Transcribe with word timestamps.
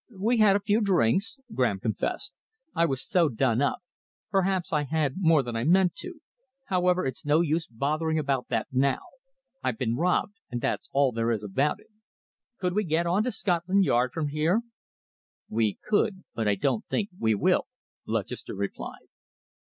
"We 0.19 0.37
had 0.37 0.55
a 0.55 0.59
few 0.59 0.81
drinks," 0.81 1.39
Graham 1.53 1.79
confessed. 1.79 2.33
"I 2.73 2.85
was 2.87 3.07
so 3.07 3.29
done 3.29 3.61
up. 3.61 3.83
Perhaps 4.31 4.73
I 4.73 4.81
had 4.85 5.17
more 5.19 5.43
than 5.43 5.55
I 5.55 5.63
meant 5.63 5.93
to. 5.97 6.21
However, 6.65 7.05
it's 7.05 7.23
no 7.23 7.41
use 7.41 7.67
bothering 7.67 8.17
about 8.17 8.47
that 8.47 8.65
now. 8.71 9.01
I've 9.63 9.77
been 9.77 9.95
robbed, 9.95 10.33
and 10.49 10.59
that's 10.59 10.89
all 10.91 11.11
there 11.11 11.29
is 11.29 11.43
about 11.43 11.79
it. 11.79 11.91
Could 12.59 12.73
we 12.73 12.83
get 12.83 13.05
on 13.05 13.23
to 13.25 13.31
Scotland 13.31 13.85
Yard 13.85 14.11
from 14.11 14.29
here?" 14.29 14.63
"We 15.49 15.77
could, 15.85 16.23
but 16.33 16.47
I 16.47 16.55
don't 16.55 16.83
think 16.87 17.09
we 17.19 17.35
will," 17.35 17.67
Lutchester 18.07 18.55
replied. 18.55 19.05